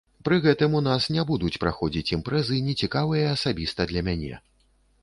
Пры 0.27 0.37
гэтым 0.45 0.77
у 0.79 0.79
нас 0.87 1.05
не 1.17 1.25
будуць 1.31 1.53
праходзіць 1.65 2.13
імпрэзы, 2.17 2.59
не 2.71 2.77
цікавыя 2.81 3.31
асабіста 3.37 3.81
для 3.95 4.01
мяне. 4.11 4.35